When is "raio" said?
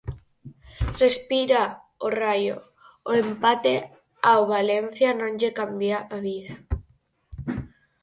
2.21-2.57